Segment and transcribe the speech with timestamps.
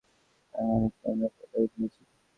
[0.53, 2.01] তার মানে কি আমরা প্রতারিত হয়েছি?